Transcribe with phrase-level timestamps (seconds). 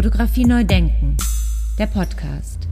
[0.00, 1.18] Fotografie neu denken.
[1.78, 2.66] Der Podcast.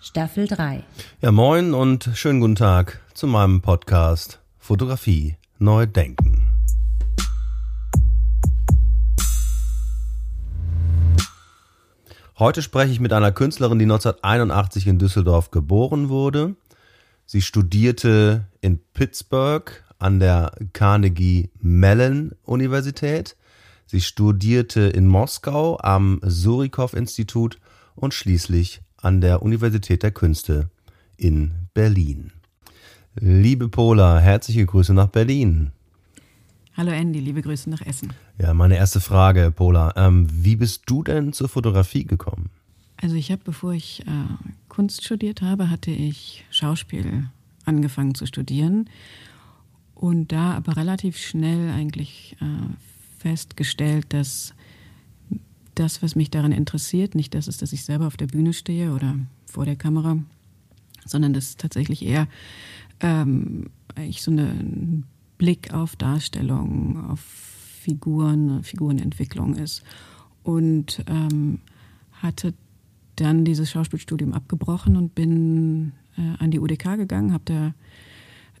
[0.00, 0.82] Staffel 3.
[1.20, 6.48] Ja, moin und schönen guten Tag zu meinem Podcast Fotografie neu denken.
[12.38, 16.56] Heute spreche ich mit einer Künstlerin, die 1981 in Düsseldorf geboren wurde.
[17.26, 23.36] Sie studierte in Pittsburgh an der Carnegie Mellon Universität.
[23.90, 27.58] Sie studierte in Moskau am Surikow Institut
[27.96, 30.70] und schließlich an der Universität der Künste
[31.16, 32.30] in Berlin.
[33.16, 35.72] Liebe Pola, herzliche Grüße nach Berlin.
[36.76, 38.12] Hallo Andy, liebe Grüße nach Essen.
[38.38, 39.92] Ja, meine erste Frage, Pola.
[39.96, 42.48] Ähm, wie bist du denn zur Fotografie gekommen?
[42.96, 44.12] Also ich habe, bevor ich äh,
[44.68, 47.24] Kunst studiert habe, hatte ich Schauspiel
[47.64, 48.88] angefangen zu studieren
[49.96, 52.46] und da aber relativ schnell eigentlich äh,
[53.20, 54.54] festgestellt, dass
[55.74, 58.92] das, was mich daran interessiert, nicht das ist, dass ich selber auf der Bühne stehe
[58.92, 60.18] oder vor der Kamera,
[61.04, 62.28] sondern dass tatsächlich eher
[63.00, 65.04] ähm, ich so einen
[65.38, 69.82] Blick auf Darstellung, auf Figuren, Figurenentwicklung ist.
[70.42, 71.60] Und ähm,
[72.12, 72.54] hatte
[73.16, 77.74] dann dieses Schauspielstudium abgebrochen und bin äh, an die UDK gegangen, habe da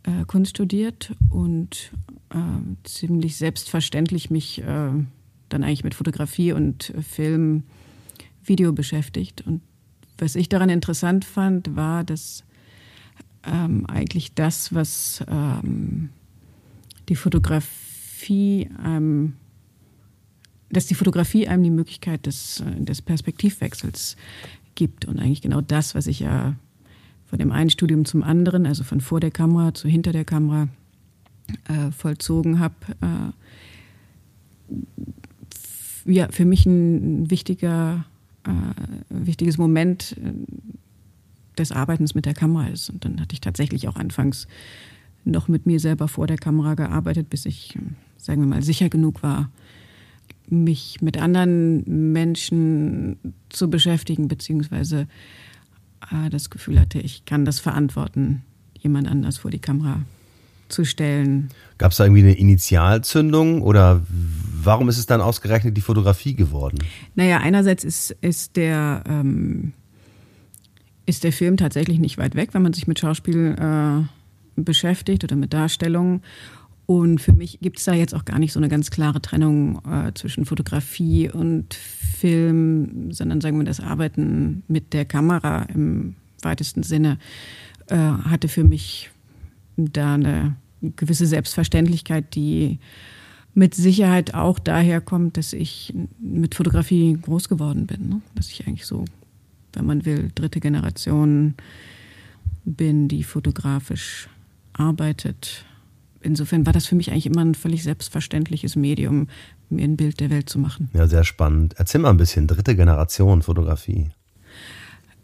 [0.04, 1.92] äh, Kunst studiert und
[2.30, 2.36] äh,
[2.84, 4.64] ziemlich selbstverständlich mich äh,
[5.48, 7.64] dann eigentlich mit Fotografie und Film,
[8.44, 9.46] Video beschäftigt.
[9.46, 9.60] Und
[10.18, 12.44] was ich daran interessant fand, war, dass
[13.44, 16.10] ähm, eigentlich das, was ähm,
[17.08, 19.34] die Fotografie ähm,
[20.70, 24.16] dass die Fotografie einem die Möglichkeit des, äh, des Perspektivwechsels
[24.74, 25.04] gibt.
[25.04, 26.54] Und eigentlich genau das, was ich ja
[27.30, 30.66] von dem einen Studium zum anderen, also von vor der Kamera zu hinter der Kamera,
[31.68, 32.74] äh, vollzogen habe.
[33.00, 33.30] Äh,
[36.12, 38.04] ja, für mich ein wichtiger,
[38.44, 38.50] äh,
[39.10, 40.32] wichtiges Moment äh,
[41.56, 42.90] des Arbeitens mit der Kamera ist.
[42.90, 44.48] Und dann hatte ich tatsächlich auch anfangs
[45.24, 47.78] noch mit mir selber vor der Kamera gearbeitet, bis ich,
[48.16, 49.50] sagen wir mal, sicher genug war,
[50.48, 53.18] mich mit anderen Menschen
[53.50, 55.06] zu beschäftigen, beziehungsweise äh,
[56.30, 58.42] das Gefühl hatte, ich kann das verantworten,
[58.78, 60.00] jemand anders vor die Kamera
[60.68, 61.50] zu stellen.
[61.78, 64.02] Gab es da irgendwie eine Initialzündung oder
[64.62, 66.78] warum ist es dann ausgerechnet die Fotografie geworden?
[67.14, 69.72] Naja, einerseits ist, ist, der, ähm,
[71.06, 75.36] ist der Film tatsächlich nicht weit weg, wenn man sich mit Schauspiel äh, beschäftigt oder
[75.36, 76.22] mit Darstellung.
[76.90, 79.80] Und für mich gibt es da jetzt auch gar nicht so eine ganz klare Trennung
[79.84, 86.82] äh, zwischen Fotografie und Film, sondern sagen wir das Arbeiten mit der Kamera im weitesten
[86.82, 87.18] Sinne
[87.86, 89.08] äh, hatte für mich
[89.76, 92.80] da eine gewisse Selbstverständlichkeit, die
[93.54, 98.08] mit Sicherheit auch daher kommt, dass ich mit Fotografie groß geworden bin.
[98.08, 98.20] Ne?
[98.34, 99.04] Dass ich eigentlich so,
[99.74, 101.54] wenn man will, dritte Generation
[102.64, 104.28] bin, die fotografisch
[104.72, 105.64] arbeitet
[106.20, 109.28] insofern war das für mich eigentlich immer ein völlig selbstverständliches Medium,
[109.68, 110.90] mir ein Bild der Welt zu machen.
[110.94, 111.74] Ja, sehr spannend.
[111.76, 114.10] Erzähl mal ein bisschen, dritte Generation Fotografie.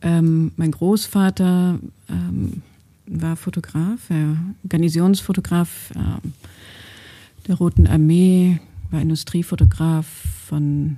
[0.03, 2.63] Ähm, mein Großvater ähm,
[3.07, 4.37] war Fotograf, er,
[4.69, 6.29] Garnisonsfotograf äh,
[7.49, 10.07] der Roten Armee, war Industriefotograf
[10.47, 10.97] von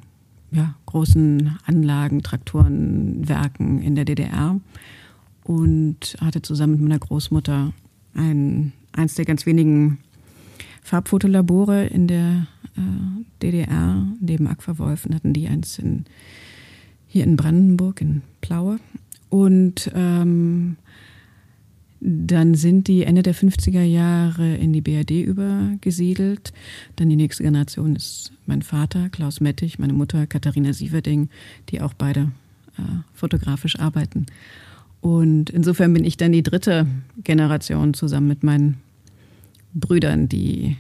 [0.51, 4.59] ja, großen Anlagen, Traktoren, Werken in der DDR
[5.45, 7.73] und hatte zusammen mit meiner Großmutter
[8.15, 9.99] ein eins der ganz wenigen
[10.83, 12.81] Farbfotolabore in der äh,
[13.43, 14.07] DDR.
[14.21, 16.05] Neben Aquawolfen hatten die eins in,
[17.07, 18.81] hier in Brandenburg, in Plaue.
[19.31, 20.77] Und ähm,
[22.01, 26.53] dann sind die Ende der 50er Jahre in die BRD übergesiedelt.
[26.97, 31.29] Dann die nächste Generation ist mein Vater, Klaus Mettich, meine Mutter, Katharina Sieverding,
[31.71, 32.31] die auch beide
[32.79, 32.83] äh,
[33.15, 34.27] fotografisch arbeiten.
[35.01, 36.87] Und insofern bin ich dann die dritte
[37.23, 38.79] Generation zusammen mit meinen
[39.79, 40.77] Brüdern, die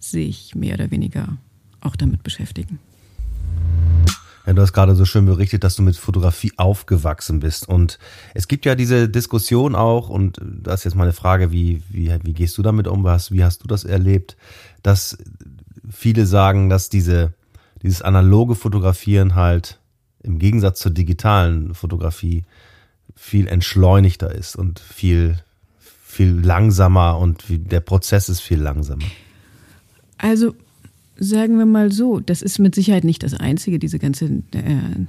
[0.00, 1.38] sich mehr oder weniger
[1.80, 2.78] auch damit beschäftigen.
[4.46, 7.68] Ja, du hast gerade so schön berichtet, dass du mit Fotografie aufgewachsen bist.
[7.68, 7.98] Und
[8.32, 12.32] es gibt ja diese Diskussion auch, und das ist jetzt meine Frage, wie, wie, wie
[12.32, 13.04] gehst du damit um?
[13.04, 14.38] Was, wie hast du das erlebt?
[14.82, 15.18] Dass
[15.90, 17.34] viele sagen, dass diese,
[17.82, 19.80] dieses analoge Fotografieren halt
[20.22, 22.44] im Gegensatz zur digitalen Fotografie
[23.14, 25.42] viel entschleunigter ist und viel
[26.18, 29.04] viel langsamer und der Prozess ist viel langsamer.
[30.16, 30.56] Also
[31.16, 33.78] sagen wir mal so, das ist mit Sicherheit nicht das Einzige.
[33.78, 35.06] Diese ganze äh,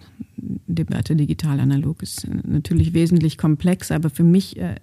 [0.67, 4.75] Debatte digital-analog ist natürlich wesentlich komplexer, aber für mich, äh,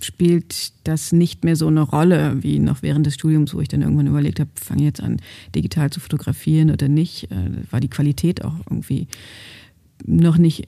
[0.00, 3.82] spielt das nicht mehr so eine Rolle wie noch während des Studiums, wo ich dann
[3.82, 5.18] irgendwann überlegt habe, fange jetzt an,
[5.54, 7.30] digital zu fotografieren oder nicht.
[7.30, 9.06] Äh, war die Qualität auch irgendwie
[10.04, 10.66] noch nicht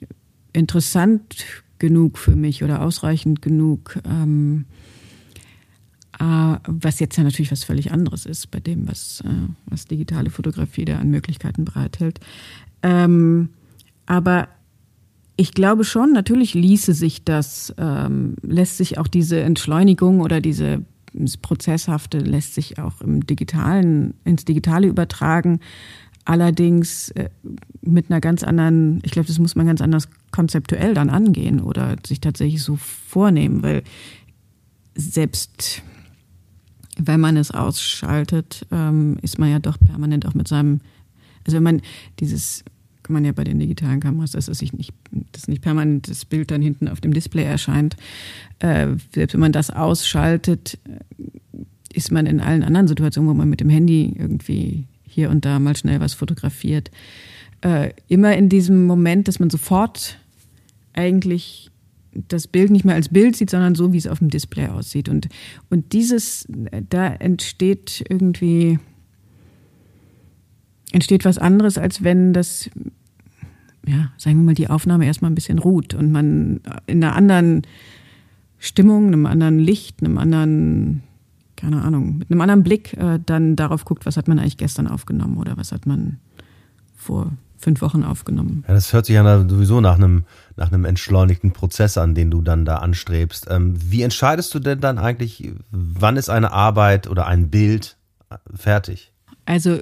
[0.53, 1.45] interessant
[1.79, 3.99] genug für mich oder ausreichend genug.
[4.05, 4.80] Ähm, äh,
[6.23, 9.29] was jetzt ja natürlich was völlig anderes ist bei dem, was, äh,
[9.65, 12.19] was digitale Fotografie da an Möglichkeiten bereithält.
[12.83, 13.49] Ähm,
[14.05, 14.47] aber
[15.35, 20.83] ich glaube schon, natürlich ließe sich das, ähm, lässt sich auch diese Entschleunigung oder diese
[21.41, 25.59] Prozesshafte lässt sich auch im Digitalen, ins Digitale übertragen.
[26.23, 27.29] Allerdings äh,
[27.81, 31.95] mit einer ganz anderen, ich glaube, das muss man ganz anders konzeptuell dann angehen oder
[32.05, 33.83] sich tatsächlich so vornehmen, weil
[34.93, 35.81] selbst
[36.97, 40.81] wenn man es ausschaltet, ähm, ist man ja doch permanent auch mit seinem,
[41.45, 41.81] also wenn man
[42.19, 42.63] dieses
[43.03, 44.93] kann man ja bei den digitalen Kameras, dass es sich nicht,
[45.31, 47.95] dass nicht permanent das Bild dann hinten auf dem Display erscheint.
[48.59, 50.77] Äh, selbst wenn man das ausschaltet,
[51.93, 55.59] ist man in allen anderen Situationen, wo man mit dem Handy irgendwie hier und da
[55.59, 56.91] mal schnell was fotografiert,
[57.61, 60.17] äh, immer in diesem Moment, dass man sofort
[60.93, 61.70] eigentlich
[62.13, 65.09] das Bild nicht mehr als Bild sieht, sondern so, wie es auf dem Display aussieht.
[65.09, 65.29] Und,
[65.69, 66.47] und dieses,
[66.89, 68.79] da entsteht irgendwie
[70.91, 72.69] entsteht was anderes, als wenn das,
[73.87, 77.63] ja, sagen wir mal, die Aufnahme erstmal ein bisschen ruht und man in einer anderen
[78.59, 81.03] Stimmung, einem anderen Licht, einem anderen,
[81.55, 84.87] keine Ahnung, mit einem anderen Blick äh, dann darauf guckt, was hat man eigentlich gestern
[84.87, 86.19] aufgenommen oder was hat man
[86.95, 87.31] vor
[87.61, 88.63] fünf Wochen aufgenommen.
[88.67, 90.25] Ja, das hört sich ja sowieso nach einem,
[90.55, 93.47] nach einem entschleunigten Prozess an, den du dann da anstrebst.
[93.49, 97.97] Ähm, wie entscheidest du denn dann eigentlich, wann ist eine Arbeit oder ein Bild
[98.53, 99.11] fertig?
[99.45, 99.79] Also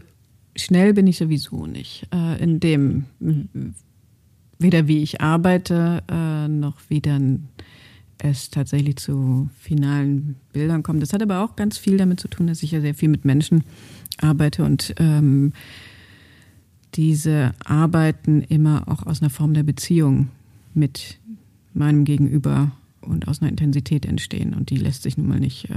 [0.56, 2.08] schnell bin ich sowieso nicht.
[2.14, 3.06] Äh, in dem,
[4.60, 7.50] weder wie ich arbeite, äh, noch wie dann
[8.22, 11.02] es tatsächlich zu finalen Bildern kommt.
[11.02, 13.24] Das hat aber auch ganz viel damit zu tun, dass ich ja sehr viel mit
[13.24, 13.64] Menschen
[14.22, 15.54] arbeite und ähm,
[16.96, 20.30] diese Arbeiten immer auch aus einer Form der Beziehung
[20.74, 21.18] mit
[21.74, 22.72] meinem Gegenüber
[23.02, 24.54] und aus einer Intensität entstehen.
[24.54, 25.74] Und die lässt sich nun mal nicht äh,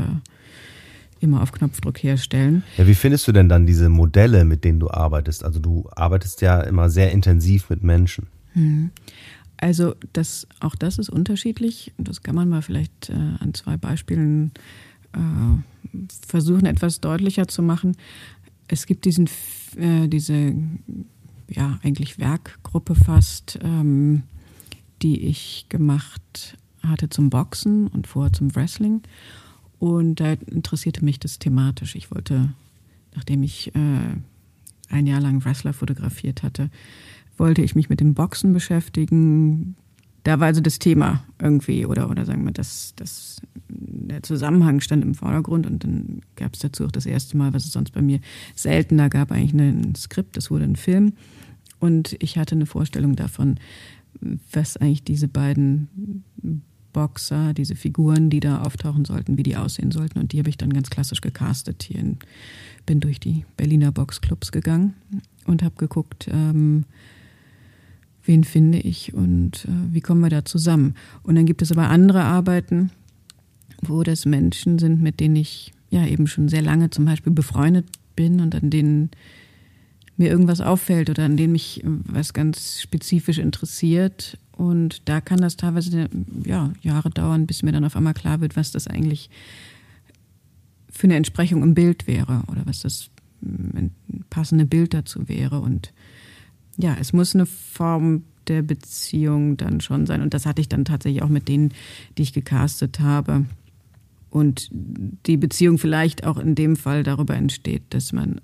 [1.20, 2.62] immer auf Knopfdruck herstellen.
[2.76, 5.44] Ja, wie findest du denn dann diese Modelle, mit denen du arbeitest?
[5.44, 8.26] Also du arbeitest ja immer sehr intensiv mit Menschen.
[8.54, 8.90] Hm.
[9.56, 11.92] Also das, auch das ist unterschiedlich.
[11.96, 14.50] Das kann man mal vielleicht äh, an zwei Beispielen
[15.12, 17.96] äh, versuchen, etwas deutlicher zu machen.
[18.72, 19.28] Es gibt diesen,
[19.76, 20.54] äh, diese,
[21.46, 24.22] ja, eigentlich Werkgruppe fast, ähm,
[25.02, 29.02] die ich gemacht hatte zum Boxen und vorher zum Wrestling.
[29.78, 31.96] Und da interessierte mich das thematisch.
[31.96, 32.54] Ich wollte,
[33.14, 34.16] nachdem ich äh,
[34.88, 36.70] ein Jahr lang Wrestler fotografiert hatte,
[37.36, 39.76] wollte ich mich mit dem Boxen beschäftigen.
[40.24, 45.02] Da war also das Thema irgendwie, oder, oder sagen wir, das, das, der Zusammenhang stand
[45.02, 48.02] im Vordergrund und dann gab es dazu auch das erste Mal, was es sonst bei
[48.02, 48.20] mir
[48.54, 51.14] seltener gab, eigentlich ein Skript, das wurde ein Film.
[51.80, 53.58] Und ich hatte eine Vorstellung davon,
[54.52, 56.22] was eigentlich diese beiden
[56.92, 60.18] Boxer, diese Figuren, die da auftauchen sollten, wie die aussehen sollten.
[60.18, 61.98] Und die habe ich dann ganz klassisch gecastet hier.
[61.98, 62.18] In,
[62.86, 64.94] bin durch die Berliner Boxclubs gegangen
[65.46, 66.84] und habe geguckt, ähm,
[68.24, 70.94] wen finde ich und äh, wie kommen wir da zusammen.
[71.22, 72.90] Und dann gibt es aber andere Arbeiten,
[73.80, 77.86] wo das Menschen sind, mit denen ich ja eben schon sehr lange zum Beispiel befreundet
[78.14, 79.10] bin und an denen
[80.16, 85.56] mir irgendwas auffällt oder an denen mich was ganz spezifisch interessiert und da kann das
[85.56, 86.08] teilweise
[86.44, 89.30] ja, Jahre dauern, bis mir dann auf einmal klar wird, was das eigentlich
[90.90, 93.86] für eine Entsprechung im Bild wäre oder was das mm,
[94.30, 95.60] passende Bild dazu wäre.
[95.60, 95.92] Und
[96.76, 100.20] ja, es muss eine Form der Beziehung dann schon sein.
[100.20, 101.72] Und das hatte ich dann tatsächlich auch mit denen,
[102.18, 103.46] die ich gecastet habe.
[104.30, 108.40] Und die Beziehung vielleicht auch in dem Fall darüber entsteht, dass man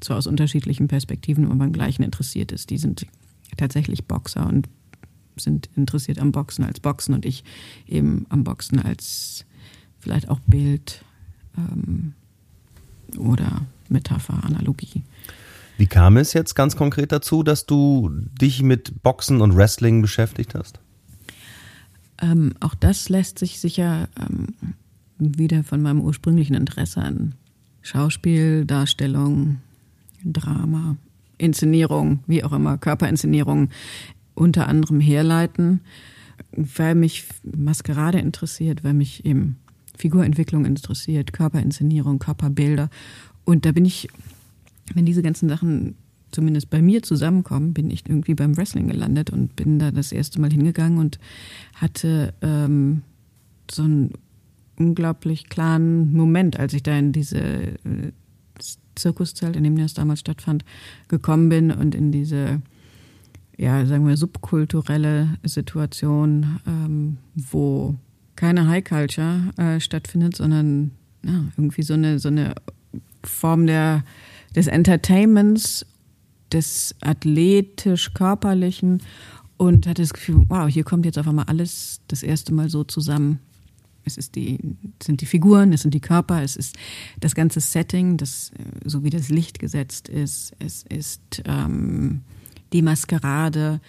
[0.00, 2.70] zwar aus unterschiedlichen Perspektiven aber beim Gleichen interessiert ist.
[2.70, 3.06] Die sind
[3.56, 4.68] tatsächlich Boxer und
[5.36, 7.44] sind interessiert am Boxen als Boxen und ich
[7.86, 9.44] eben am Boxen als
[9.98, 11.04] vielleicht auch Bild
[11.56, 12.14] ähm,
[13.18, 15.02] oder Metapher, Analogie.
[15.78, 20.54] Wie kam es jetzt ganz konkret dazu, dass du dich mit Boxen und Wrestling beschäftigt
[20.54, 20.80] hast?
[22.20, 24.54] Ähm, auch das lässt sich sicher ähm,
[25.18, 27.34] wieder von meinem ursprünglichen Interesse an
[27.82, 29.58] Schauspiel, Darstellung,
[30.24, 30.96] Drama,
[31.38, 33.68] Inszenierung, wie auch immer, Körperinszenierung
[34.34, 35.80] unter anderem herleiten,
[36.52, 39.56] weil mich Maskerade interessiert, weil mich eben
[39.96, 42.90] Figurentwicklung interessiert, Körperinszenierung, Körperbilder.
[43.44, 44.08] Und da bin ich,
[44.94, 45.96] wenn diese ganzen Sachen
[46.30, 50.40] zumindest bei mir zusammenkommen, bin ich irgendwie beim Wrestling gelandet und bin da das erste
[50.40, 51.18] Mal hingegangen und
[51.74, 53.02] hatte ähm,
[53.70, 54.12] so einen
[54.78, 58.12] unglaublich klaren Moment, als ich da in diese äh,
[58.94, 60.64] Zirkuszelt, in dem das damals stattfand,
[61.08, 62.60] gekommen bin und in diese,
[63.56, 67.94] ja, sagen wir, subkulturelle Situation, ähm, wo
[68.34, 70.90] keine High Culture äh, stattfindet, sondern
[71.24, 72.54] ja, irgendwie so eine, so eine
[73.22, 74.04] Form der,
[74.56, 75.86] des Entertainments,
[76.52, 79.02] des athletisch-körperlichen
[79.56, 82.84] und hatte das Gefühl, wow, hier kommt jetzt auf einmal alles das erste Mal so
[82.84, 83.40] zusammen.
[84.04, 84.58] Es ist die,
[85.02, 86.76] sind die Figuren, es sind die Körper, es ist
[87.20, 88.52] das ganze Setting, das,
[88.84, 92.22] so wie das Licht gesetzt ist, es ist ähm,
[92.72, 93.80] die Maskerade.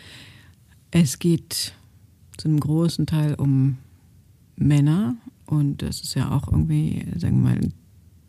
[0.90, 1.74] Es geht
[2.38, 3.78] zu einem großen Teil um
[4.56, 7.60] Männer und das ist ja auch irgendwie, sagen wir mal,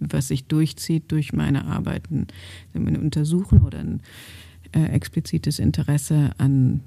[0.00, 2.26] was sich durchzieht durch meine Arbeiten,
[2.72, 4.00] meine Untersuchen oder ein
[4.72, 6.80] äh, explizites Interesse an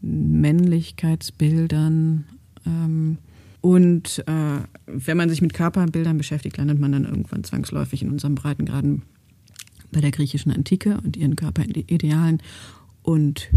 [0.00, 2.24] Männlichkeitsbildern.
[2.66, 3.18] Ähm,
[3.60, 8.36] und äh, wenn man sich mit Körperbildern beschäftigt, landet man dann irgendwann zwangsläufig in unserem
[8.36, 9.02] Breitengraden
[9.92, 12.42] bei der griechischen Antike und ihren Körperidealen.
[13.02, 13.50] Und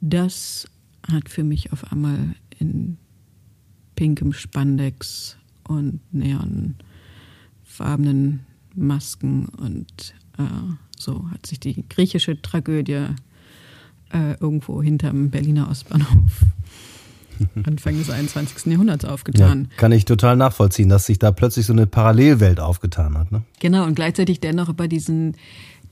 [0.00, 0.68] das
[1.10, 2.96] hat für mich auf einmal in
[3.94, 6.00] pinkem Spandex und
[7.76, 10.42] neonfarbenen Masken und äh,
[10.98, 13.06] so hat sich die griechische Tragödie
[14.12, 16.42] äh, irgendwo hinterm Berliner Ostbahnhof
[17.64, 18.66] Anfang des 21.
[18.72, 19.68] Jahrhunderts aufgetan.
[19.70, 23.30] Ja, kann ich total nachvollziehen, dass sich da plötzlich so eine Parallelwelt aufgetan hat.
[23.30, 23.42] Ne?
[23.60, 25.36] Genau, und gleichzeitig dennoch über diesen,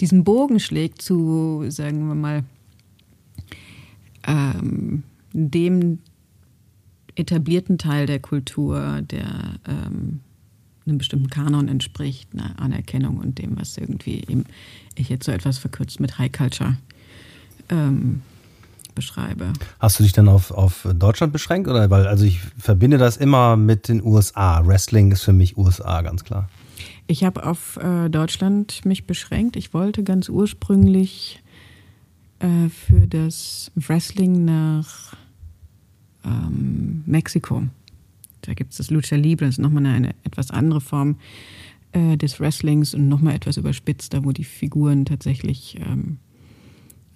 [0.00, 2.44] diesen Bogen schlägt zu, sagen wir mal,
[4.26, 5.02] ähm,
[5.34, 5.98] dem
[7.14, 10.20] etablierten Teil der Kultur, der ähm,
[10.86, 14.44] einem bestimmten Kanon entspricht, einer Anerkennung und dem, was irgendwie eben
[14.94, 16.76] ich jetzt so etwas verkürzt mit High Culture
[17.68, 18.22] ähm,
[18.94, 19.52] beschreibe.
[19.80, 21.68] Hast du dich dann auf, auf Deutschland beschränkt?
[21.68, 24.64] Oder weil, also ich verbinde das immer mit den USA.
[24.66, 26.48] Wrestling ist für mich USA, ganz klar.
[27.06, 29.56] Ich habe auf äh, Deutschland mich beschränkt.
[29.56, 31.42] Ich wollte ganz ursprünglich
[32.38, 35.14] äh, für das Wrestling nach
[36.24, 37.64] ähm, Mexiko.
[38.44, 41.16] Da gibt es das Lucha Libre, das ist nochmal eine, eine etwas andere Form
[41.92, 46.18] äh, des Wrestlings und nochmal etwas überspitzt, da wo die Figuren tatsächlich ähm,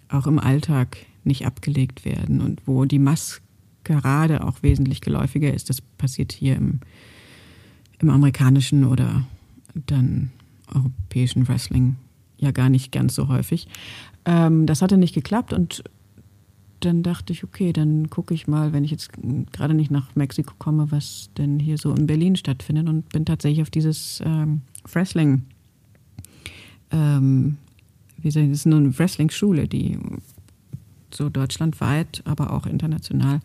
[0.08, 5.68] auch im Alltag nicht abgelegt werden und wo die Maskerade auch wesentlich geläufiger ist.
[5.68, 6.80] Das passiert hier im,
[8.00, 9.26] im amerikanischen oder
[9.74, 10.30] dann
[10.72, 11.96] europäischen Wrestling
[12.38, 13.68] ja gar nicht ganz so häufig.
[14.24, 15.84] Ähm, das hatte nicht geklappt und
[16.80, 19.10] dann dachte ich, okay, dann gucke ich mal, wenn ich jetzt
[19.52, 23.62] gerade nicht nach Mexiko komme, was denn hier so in Berlin stattfindet und bin tatsächlich
[23.62, 25.42] auf dieses ähm, Wrestling,
[26.90, 27.56] ähm,
[28.18, 29.98] wie soll ich, das ist nur eine Wrestling-Schule, die
[31.12, 33.40] so deutschlandweit, aber auch international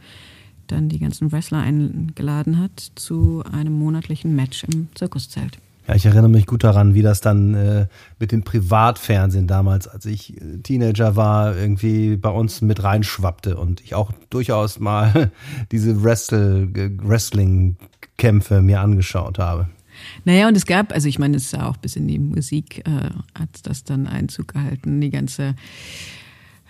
[0.68, 5.58] dann die ganzen Wrestler eingeladen hat zu einem monatlichen Match im Zirkuszelt.
[5.88, 7.88] Ja, ich erinnere mich gut daran, wie das dann äh,
[8.18, 13.82] mit dem Privatfernsehen damals, als ich äh, Teenager war, irgendwie bei uns mit reinschwappte und
[13.82, 15.32] ich auch durchaus mal
[15.72, 19.68] diese Wrestling-Kämpfe mir angeschaut habe.
[20.26, 23.10] Naja, und es gab, also ich meine, es ja auch bis in die Musik äh,
[23.38, 25.56] hat das dann Einzug gehalten, die ganze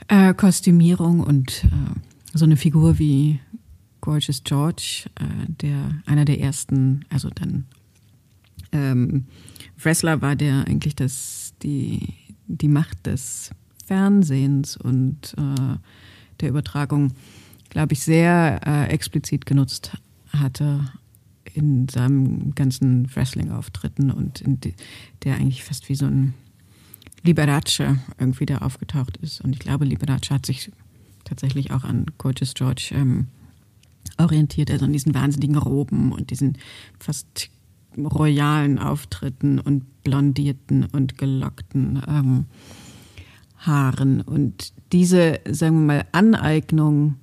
[0.07, 1.99] äh, Kostümierung und äh,
[2.33, 3.39] so eine Figur wie
[4.01, 7.65] Gorgeous George, äh, der einer der ersten, also dann
[8.73, 9.25] ähm,
[9.81, 12.13] Wrestler war, der eigentlich das, die,
[12.47, 13.51] die Macht des
[13.85, 15.77] Fernsehens und äh,
[16.39, 17.13] der Übertragung,
[17.69, 19.97] glaube ich, sehr äh, explizit genutzt
[20.29, 20.91] hatte
[21.53, 24.73] in seinem ganzen Wrestling-Auftritten und die,
[25.23, 26.33] der eigentlich fast wie so ein
[27.23, 29.41] Liberace irgendwie da aufgetaucht ist.
[29.41, 30.71] Und ich glaube, Liberace hat sich
[31.23, 33.27] tatsächlich auch an Gorgeous George ähm,
[34.17, 36.57] orientiert, also an diesen wahnsinnigen Roben und diesen
[36.99, 37.49] fast
[37.97, 42.45] royalen Auftritten und blondierten und gelockten ähm,
[43.57, 44.21] Haaren.
[44.21, 47.15] Und diese, sagen wir mal, Aneignung,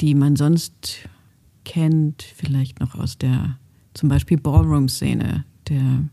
[0.00, 1.08] die man sonst
[1.64, 3.58] kennt, vielleicht noch aus der
[3.94, 6.04] zum Beispiel Ballroom-Szene, der,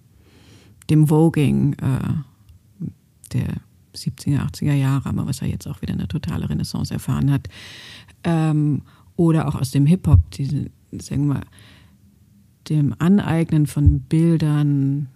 [0.90, 2.86] dem Voging, äh,
[3.34, 3.48] der
[3.96, 7.50] 70er, 80er Jahre, aber was er jetzt auch wieder eine totale Renaissance erfahren hat.
[8.24, 8.84] Ähm,
[9.16, 11.44] oder auch aus dem Hip-Hop, diese, sagen wir mal,
[12.70, 15.08] dem Aneignen von Bildern,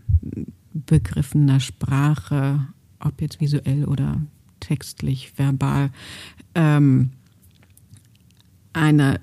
[0.73, 2.67] Begriffen einer Sprache,
[2.99, 4.21] ob jetzt visuell oder
[4.59, 5.91] textlich, verbal,
[6.53, 7.11] ähm,
[8.73, 9.19] einer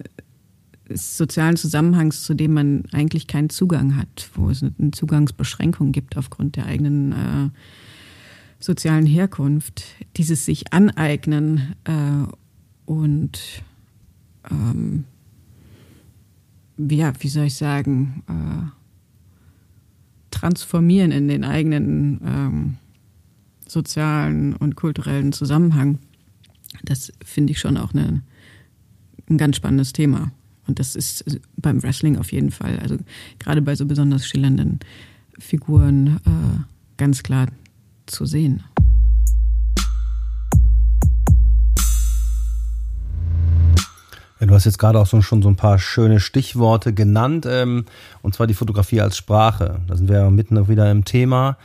[0.89, 6.57] sozialen Zusammenhangs, zu dem man eigentlich keinen Zugang hat, wo es eine Zugangsbeschränkung gibt aufgrund
[6.57, 7.49] der eigenen äh,
[8.59, 9.85] sozialen Herkunft,
[10.17, 12.33] dieses sich aneignen äh,
[12.87, 13.63] und
[14.51, 15.05] ähm,
[16.91, 18.71] ja, wie soll ich sagen, äh,
[20.31, 22.77] transformieren in den eigenen ähm,
[23.67, 25.99] sozialen und kulturellen Zusammenhang.
[26.85, 28.23] Das finde ich schon auch eine,
[29.29, 30.33] ein ganz spannendes Thema.
[30.67, 32.97] Und das ist beim Wrestling auf jeden Fall, also
[33.39, 34.81] gerade bei so besonders schillernden
[35.39, 36.63] Figuren äh,
[36.97, 37.49] ganz klar
[38.07, 38.63] zu sehen.
[44.47, 47.85] Du hast jetzt gerade auch schon so ein paar schöne Stichworte genannt, ähm,
[48.23, 49.81] und zwar die Fotografie als Sprache.
[49.87, 51.57] Da sind wir ja mitten wieder im Thema.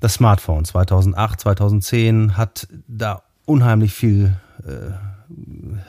[0.00, 4.36] Das Smartphone 2008, 2010 hat da unheimlich viel
[4.66, 4.92] äh,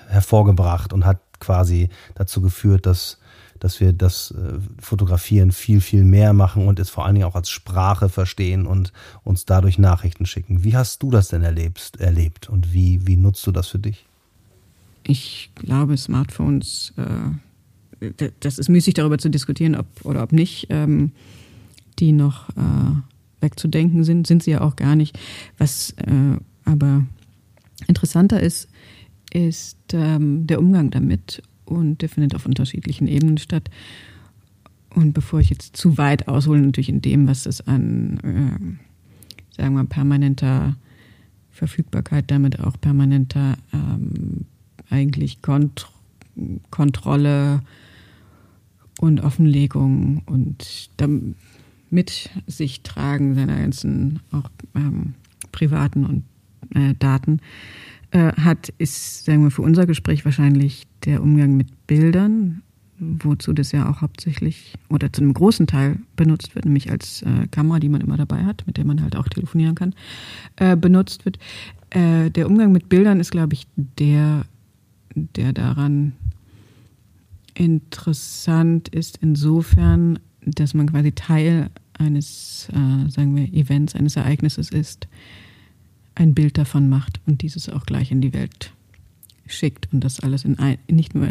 [0.07, 3.19] hervorgebracht und hat quasi dazu geführt, dass,
[3.59, 7.35] dass wir das äh, Fotografieren viel, viel mehr machen und es vor allen Dingen auch
[7.35, 10.63] als Sprache verstehen und uns dadurch Nachrichten schicken.
[10.63, 14.06] Wie hast du das denn erlebt, erlebt und wie, wie nutzt du das für dich?
[15.07, 21.13] Ich glaube, Smartphones, äh, das ist müßig darüber zu diskutieren, ob oder ob nicht, ähm,
[21.97, 23.01] die noch äh,
[23.39, 25.17] wegzudenken sind, sind sie ja auch gar nicht.
[25.57, 27.05] Was äh, aber
[27.87, 28.67] interessanter ist,
[29.31, 33.69] ist ähm, der Umgang damit und der findet auf unterschiedlichen Ebenen statt.
[34.93, 39.75] Und bevor ich jetzt zu weit aushole, natürlich in dem, was es an, äh, sagen
[39.75, 40.75] wir, permanenter
[41.51, 44.45] Verfügbarkeit, damit auch permanenter ähm,
[44.89, 45.87] eigentlich Kont
[46.69, 47.61] Kontrolle
[48.99, 50.89] und Offenlegung und
[51.89, 55.13] mit sich tragen seiner ganzen auch ähm,
[55.51, 56.23] privaten und
[56.75, 57.39] äh, Daten
[58.11, 62.61] äh, hat, ist, sagen wir, für unser Gespräch wahrscheinlich der Umgang mit Bildern,
[62.99, 67.47] wozu das ja auch hauptsächlich oder zu einem großen Teil benutzt wird, nämlich als äh,
[67.51, 69.93] Kamera, die man immer dabei hat, mit der man halt auch telefonieren kann,
[70.55, 71.37] äh, benutzt wird.
[71.91, 74.45] Äh, der Umgang mit Bildern ist, glaube ich, der,
[75.35, 76.13] der daran
[77.53, 85.07] interessant ist, insofern, dass man quasi Teil eines, äh, sagen wir, Events, eines Ereignisses ist,
[86.15, 88.71] ein Bild davon macht und dieses auch gleich in die Welt
[89.47, 91.29] schickt und das alles in ein, nicht nur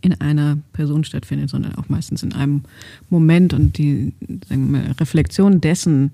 [0.00, 2.62] in einer Person stattfindet, sondern auch meistens in einem
[3.10, 4.12] Moment und die
[4.48, 6.12] sagen wir mal, Reflexion dessen,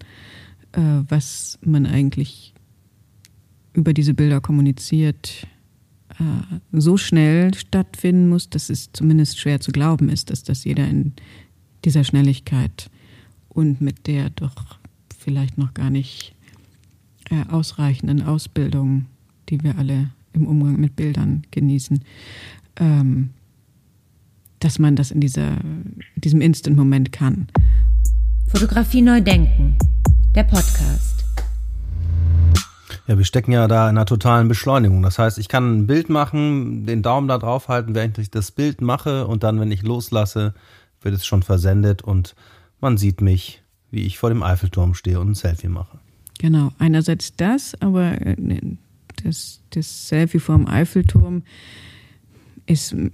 [0.72, 2.54] äh, was man eigentlich
[3.74, 5.46] über diese Bilder kommuniziert,
[6.10, 10.86] äh, so schnell stattfinden muss, dass es zumindest schwer zu glauben ist, dass das jeder
[10.88, 11.12] in
[11.84, 12.90] dieser Schnelligkeit
[13.48, 14.78] und mit der doch
[15.18, 16.34] vielleicht noch gar nicht
[17.30, 19.06] äh, ausreichenden Ausbildung,
[19.48, 22.00] die wir alle im Umgang mit Bildern genießen,
[22.76, 23.30] ähm,
[24.60, 25.58] dass man das in dieser,
[26.16, 27.48] diesem Instant-Moment kann.
[28.48, 29.76] Fotografie neu denken,
[30.34, 31.23] der Podcast.
[33.06, 35.02] Ja, wir stecken ja da in einer totalen Beschleunigung.
[35.02, 38.50] Das heißt, ich kann ein Bild machen, den Daumen da drauf halten, während ich das
[38.50, 40.54] Bild mache und dann, wenn ich loslasse,
[41.02, 42.34] wird es schon versendet und
[42.80, 45.98] man sieht mich, wie ich vor dem Eiffelturm stehe und ein Selfie mache.
[46.38, 48.36] Genau, einerseits das, aber äh,
[49.22, 51.42] das, das Selfie vorm Eiffelturm
[52.66, 53.08] ist äh,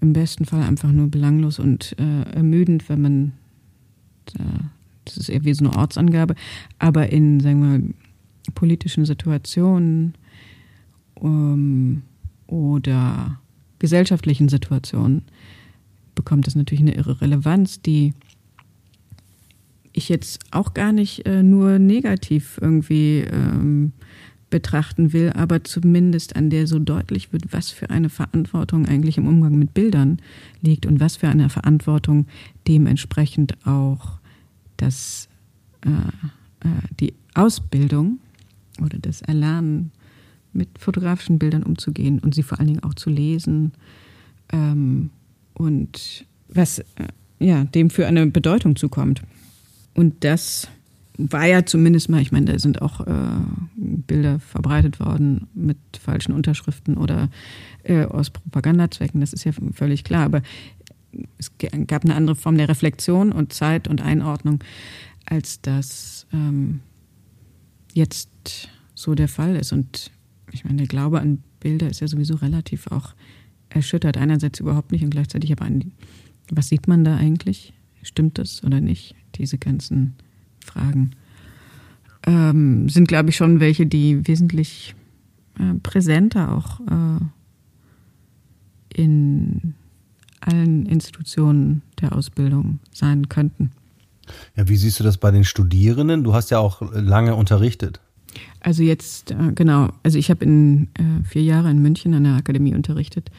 [0.00, 3.32] im besten Fall einfach nur belanglos und äh, ermüdend, wenn man,
[4.38, 4.64] äh,
[5.04, 6.34] das ist eher wie so eine Ortsangabe,
[6.78, 7.94] aber in, sagen wir mal,
[8.54, 10.14] politischen Situationen
[11.14, 12.02] um,
[12.46, 13.40] oder
[13.78, 15.22] gesellschaftlichen Situationen
[16.14, 18.14] bekommt das natürlich eine irre Relevanz, die
[19.92, 23.92] ich jetzt auch gar nicht äh, nur negativ irgendwie ähm,
[24.50, 29.26] betrachten will, aber zumindest an der so deutlich wird, was für eine Verantwortung eigentlich im
[29.26, 30.18] Umgang mit Bildern
[30.62, 32.26] liegt und was für eine Verantwortung
[32.68, 34.20] dementsprechend auch
[34.76, 35.28] das,
[35.84, 38.18] äh, äh, die Ausbildung
[38.82, 39.92] oder das Erlernen
[40.52, 43.72] mit fotografischen Bildern umzugehen und sie vor allen Dingen auch zu lesen
[44.52, 45.10] ähm,
[45.54, 46.84] und was äh,
[47.38, 49.22] ja, dem für eine Bedeutung zukommt.
[49.94, 50.68] Und das
[51.16, 53.12] war ja zumindest mal, ich meine, da sind auch äh,
[53.76, 57.28] Bilder verbreitet worden mit falschen Unterschriften oder
[57.84, 60.24] äh, aus Propagandazwecken, das ist ja völlig klar.
[60.24, 60.42] Aber
[61.38, 61.52] es
[61.86, 64.62] gab eine andere Form der Reflexion und Zeit und Einordnung,
[65.26, 66.80] als das ähm,
[67.94, 69.72] jetzt so der Fall ist.
[69.72, 70.10] Und
[70.52, 73.14] ich meine, der Glaube an Bilder ist ja sowieso relativ auch
[73.70, 74.16] erschüttert.
[74.16, 75.92] Einerseits überhaupt nicht und gleichzeitig aber an,
[76.50, 77.72] was sieht man da eigentlich?
[78.02, 79.14] Stimmt das oder nicht?
[79.38, 80.14] diese ganzen
[80.60, 81.10] Fragen
[82.26, 84.94] ähm, sind, glaube ich, schon welche, die wesentlich
[85.58, 87.20] äh, präsenter auch äh,
[88.94, 89.74] in
[90.40, 93.70] allen Institutionen der Ausbildung sein könnten.
[94.56, 96.24] Ja, wie siehst du das bei den Studierenden?
[96.24, 98.00] Du hast ja auch lange unterrichtet.
[98.60, 102.34] Also jetzt, äh, genau, also ich habe in äh, vier Jahre in München an der
[102.34, 103.30] Akademie unterrichtet.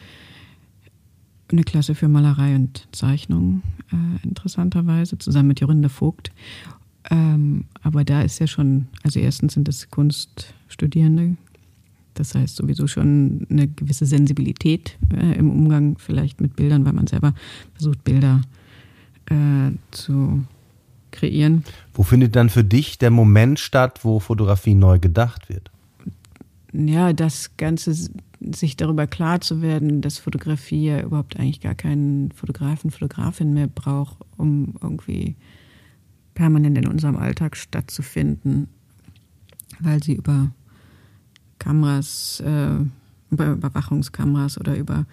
[1.50, 6.32] eine Klasse für Malerei und Zeichnung, äh, interessanterweise, zusammen mit Jorinde Vogt.
[7.08, 11.36] Ähm, aber da ist ja schon, also erstens sind das Kunststudierende,
[12.14, 17.06] das heißt sowieso schon eine gewisse Sensibilität äh, im Umgang vielleicht mit Bildern, weil man
[17.06, 17.34] selber
[17.74, 18.42] versucht, Bilder
[19.90, 20.44] zu
[21.16, 21.64] kreieren.
[21.94, 25.70] Wo findet dann für dich der Moment statt, wo Fotografie neu gedacht wird?
[26.72, 27.94] Ja, das Ganze,
[28.40, 33.66] sich darüber klar zu werden, dass Fotografie ja überhaupt eigentlich gar keinen Fotografen, Fotografin mehr
[33.66, 35.36] braucht, um irgendwie
[36.34, 38.68] permanent in unserem Alltag stattzufinden,
[39.80, 40.50] weil sie über
[41.58, 42.76] Kameras, äh,
[43.30, 45.06] über Überwachungskameras oder über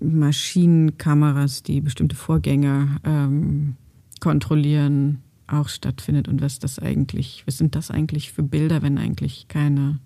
[0.00, 3.76] Maschinenkameras, die bestimmte Vorgänge ähm,
[4.20, 9.46] kontrollieren, auch stattfindet und was das eigentlich, was sind das eigentlich für Bilder, wenn eigentlich
[9.48, 9.98] keine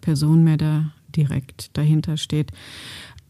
[0.00, 2.50] Person mehr da direkt dahinter steht.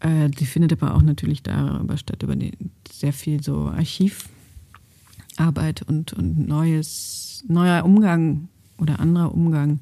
[0.01, 2.53] Äh, findet aber auch natürlich darüber statt, über die,
[2.90, 9.81] sehr viel so Archivarbeit und, und neues, neuer Umgang oder anderer Umgang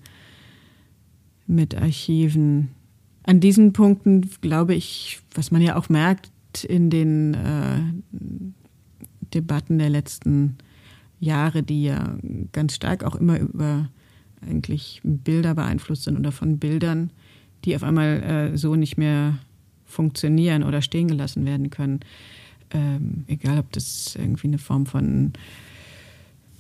[1.47, 2.69] mit Archiven.
[3.23, 6.31] An diesen Punkten glaube ich, was man ja auch merkt
[6.65, 7.81] in den äh,
[9.35, 10.57] Debatten der letzten
[11.19, 12.17] Jahre, die ja
[12.53, 13.89] ganz stark auch immer über
[14.41, 17.11] eigentlich Bilder beeinflusst sind oder von Bildern,
[17.65, 19.39] die auf einmal äh, so nicht mehr
[19.85, 22.01] funktionieren oder stehen gelassen werden können.
[22.71, 25.33] Ähm, egal, ob das irgendwie eine Form von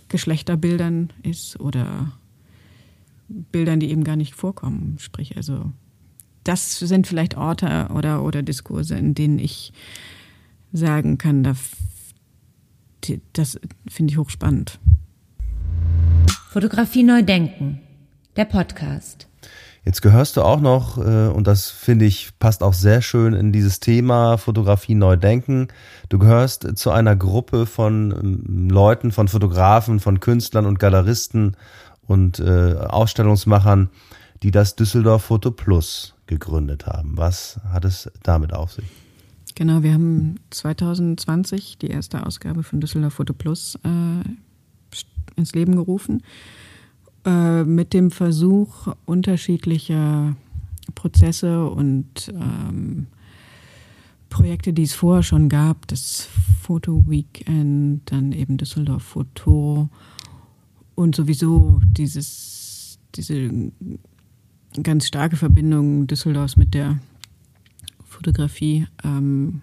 [0.09, 2.12] Geschlechterbildern ist oder
[3.28, 4.96] Bildern, die eben gar nicht vorkommen.
[4.98, 5.72] Sprich, also
[6.44, 9.72] das sind vielleicht Orte oder, oder Diskurse, in denen ich
[10.72, 11.54] sagen kann, da
[13.32, 13.58] das
[13.88, 14.78] finde ich hochspannend.
[16.50, 17.80] Fotografie neu denken,
[18.36, 19.28] der Podcast.
[19.84, 23.50] Jetzt gehörst du auch noch, äh, und das finde ich passt auch sehr schön in
[23.50, 25.68] dieses Thema Fotografie neu denken.
[26.10, 31.56] Du gehörst zu einer Gruppe von ähm, Leuten, von Fotografen, von Künstlern und Galeristen
[32.06, 33.88] und äh, Ausstellungsmachern,
[34.42, 37.16] die das Düsseldorf Foto Plus gegründet haben.
[37.16, 38.84] Was hat es damit auf sich?
[39.54, 44.28] Genau, wir haben 2020 die erste Ausgabe von Düsseldorf Foto Plus äh,
[45.36, 46.22] ins Leben gerufen,
[47.24, 50.36] äh, mit dem Versuch unterschiedlicher
[50.94, 53.06] Prozesse und ähm,
[54.28, 56.28] Projekte, die es vorher schon gab, das
[56.62, 59.88] Foto Weekend, dann eben Düsseldorf Foto
[60.94, 63.50] und sowieso dieses, diese
[64.82, 66.98] ganz starke Verbindung Düsseldorfs mit der
[68.20, 69.62] Fotografie ähm,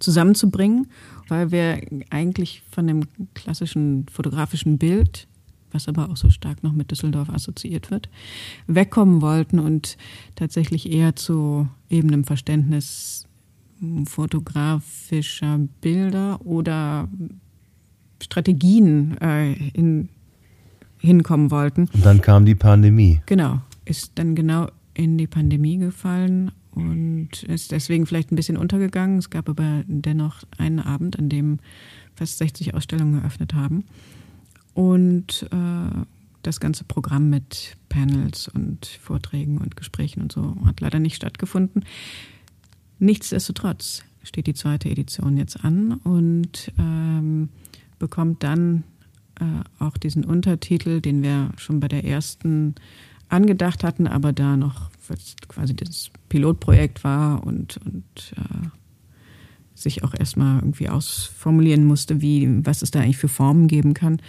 [0.00, 0.88] zusammenzubringen,
[1.28, 5.28] weil wir eigentlich von dem klassischen fotografischen Bild,
[5.70, 8.08] was aber auch so stark noch mit Düsseldorf assoziiert wird,
[8.66, 9.96] wegkommen wollten und
[10.34, 13.26] tatsächlich eher zu eben einem Verständnis
[14.06, 17.08] fotografischer Bilder oder
[18.20, 20.08] Strategien äh, in,
[20.98, 21.88] hinkommen wollten.
[21.92, 23.20] Und dann kam die Pandemie.
[23.26, 29.18] Genau, ist dann genau in die Pandemie gefallen und ist deswegen vielleicht ein bisschen untergegangen.
[29.18, 31.58] Es gab aber dennoch einen Abend, an dem
[32.14, 33.84] fast 60 Ausstellungen geöffnet haben.
[34.74, 36.04] Und äh,
[36.42, 41.84] das ganze Programm mit Panels und Vorträgen und Gesprächen und so hat leider nicht stattgefunden.
[42.98, 47.48] Nichtsdestotrotz steht die zweite Edition jetzt an und ähm,
[47.98, 48.84] bekommt dann
[49.40, 49.44] äh,
[49.82, 52.74] auch diesen Untertitel, den wir schon bei der ersten
[53.28, 54.90] angedacht hatten, aber da noch
[55.48, 58.68] quasi das Pilotprojekt war und, und äh,
[59.74, 64.20] sich auch erstmal irgendwie ausformulieren musste, wie, was es da eigentlich für Formen geben kann,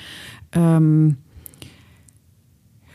[0.51, 1.17] ähm,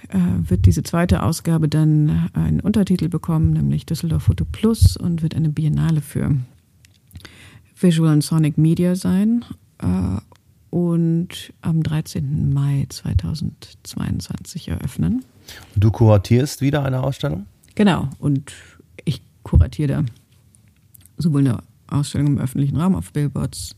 [0.09, 5.35] äh, wird diese zweite Ausgabe dann einen Untertitel bekommen, nämlich Düsseldorf Foto Plus und wird
[5.35, 6.37] eine Biennale für
[7.79, 9.45] Visual and Sonic Media sein.
[9.79, 10.19] Äh,
[10.71, 12.53] und am 13.
[12.53, 15.25] Mai 2022 eröffnen.
[15.75, 17.47] Du kuratierst wieder eine Ausstellung?
[17.75, 18.53] Genau, und
[19.05, 20.05] ich kuratiere da
[21.17, 23.77] sowohl eine Ausstellung im öffentlichen Raum auf Billboards,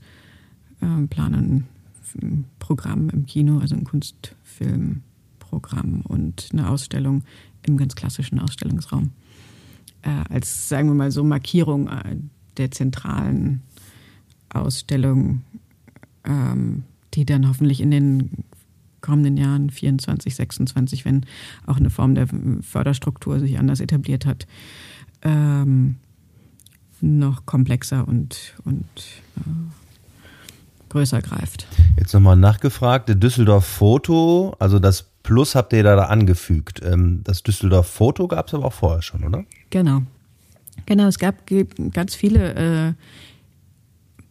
[0.80, 1.68] äh, plane ein
[2.58, 7.24] Programm im Kino, also ein Kunstfilmprogramm und eine Ausstellung
[7.62, 9.10] im ganz klassischen Ausstellungsraum.
[10.02, 12.16] Äh, als, sagen wir mal so, Markierung äh,
[12.56, 13.62] der zentralen
[14.50, 15.42] Ausstellung,
[16.24, 18.30] ähm, die dann hoffentlich in den
[19.02, 21.26] kommenden Jahren, 24, 26, wenn
[21.66, 22.26] auch eine Form der
[22.62, 24.46] Förderstruktur sich anders etabliert hat,
[25.22, 25.96] ähm,
[27.00, 28.86] noch komplexer und, und
[29.36, 29.40] äh,
[30.88, 31.66] größer greift.
[31.98, 36.80] Jetzt nochmal nachgefragt, der Düsseldorf Foto, also das Plus habt ihr da, da angefügt.
[36.84, 39.44] Ähm, das Düsseldorf Foto gab es aber auch vorher schon, oder?
[39.70, 40.02] Genau.
[40.86, 41.42] Genau, es gab
[41.92, 42.92] ganz viele äh,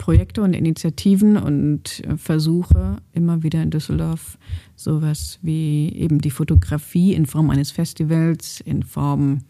[0.01, 4.39] Projekte und Initiativen und Versuche immer wieder in Düsseldorf
[4.75, 9.41] sowas wie eben die Fotografie in Form eines Festivals, in Form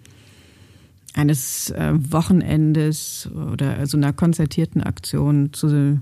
[1.13, 6.01] eines äh, Wochenendes oder also einer konzertierten Aktion zu,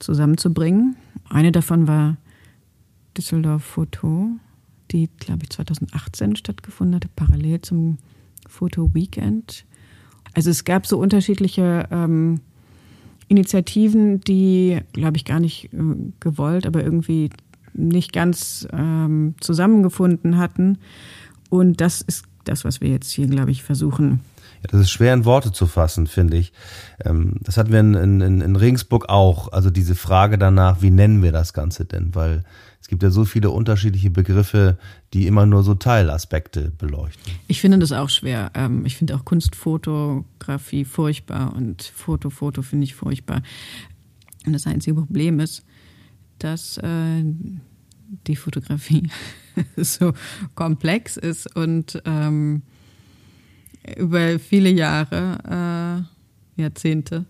[0.00, 0.96] zusammenzubringen.
[1.28, 2.16] Eine davon war
[3.16, 4.30] Düsseldorf Foto,
[4.90, 7.98] die, glaube ich, 2018 stattgefunden hatte, parallel zum
[8.48, 9.66] Foto Weekend.
[10.34, 12.40] Also es gab so unterschiedliche ähm,
[13.28, 15.78] Initiativen, die, glaube ich, gar nicht äh,
[16.20, 17.30] gewollt, aber irgendwie
[17.74, 20.78] nicht ganz ähm, zusammengefunden hatten.
[21.50, 24.20] Und das ist das, was wir jetzt hier, glaube ich, versuchen.
[24.68, 26.52] Das ist schwer in Worte zu fassen, finde ich.
[27.04, 29.52] Ähm, das hatten wir in, in, in Regensburg auch.
[29.52, 32.14] Also diese Frage danach, wie nennen wir das Ganze denn?
[32.14, 32.44] Weil
[32.80, 34.78] es gibt ja so viele unterschiedliche Begriffe,
[35.12, 37.32] die immer nur so Teilaspekte beleuchten.
[37.48, 38.52] Ich finde das auch schwer.
[38.54, 43.42] Ähm, ich finde auch Kunstfotografie furchtbar und Foto, Foto finde ich furchtbar.
[44.46, 45.64] Und das einzige Problem ist,
[46.38, 47.24] dass äh,
[48.26, 49.10] die Fotografie
[49.76, 50.12] so
[50.54, 52.62] komplex ist und ähm,
[53.96, 56.06] über viele Jahre,
[56.56, 57.26] äh, Jahrzehnte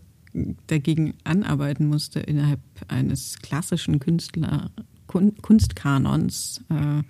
[0.66, 4.70] dagegen anarbeiten musste, innerhalb eines klassischen Künstler,
[5.06, 7.02] Kunstkanons äh,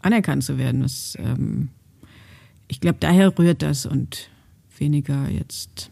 [0.00, 0.82] anerkannt zu werden.
[0.82, 1.68] Das, ähm,
[2.68, 4.30] ich glaube, daher rührt das und
[4.78, 5.90] weniger jetzt.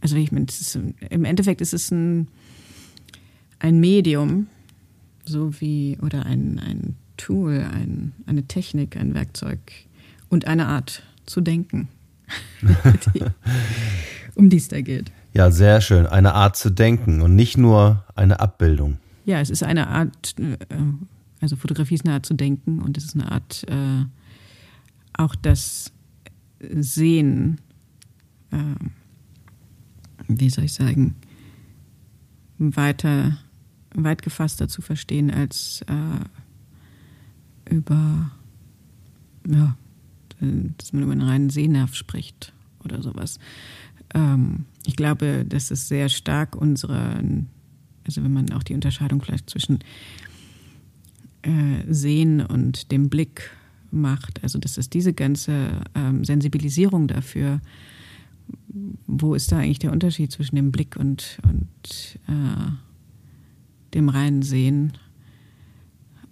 [0.00, 0.46] Also ich meine,
[1.10, 2.28] im Endeffekt ist es ein,
[3.58, 4.48] ein Medium,
[5.24, 9.60] so wie, oder ein, ein Tool, ein, eine Technik, ein Werkzeug
[10.28, 11.88] und eine Art zu denken,
[12.62, 13.24] die,
[14.34, 15.12] um die es da geht.
[15.32, 16.06] Ja, sehr schön.
[16.06, 18.98] Eine Art zu denken und nicht nur eine Abbildung.
[19.24, 20.56] Ja, es ist eine Art, äh,
[21.40, 24.04] also Fotografie ist eine Art zu denken und es ist eine Art, äh,
[25.16, 25.92] auch das
[26.60, 27.60] Sehen,
[28.50, 28.56] äh,
[30.28, 31.16] wie soll ich sagen,
[32.58, 33.36] weiter
[33.94, 38.30] weit gefasster zu verstehen als äh, über,
[39.46, 39.76] ja,
[40.78, 42.52] dass man über einen reinen Sehnerv spricht
[42.84, 43.38] oder sowas.
[44.14, 47.22] Ähm, ich glaube, dass es sehr stark unsere,
[48.04, 49.80] also wenn man auch die Unterscheidung vielleicht zwischen
[51.42, 53.50] äh, Sehen und dem Blick
[53.90, 57.60] macht, also dass es diese ganze ähm, Sensibilisierung dafür,
[59.06, 62.70] wo ist da eigentlich der Unterschied zwischen dem Blick und, und äh,
[63.94, 64.92] dem reinen Sehen,